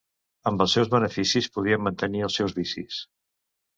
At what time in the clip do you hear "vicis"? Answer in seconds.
2.63-2.99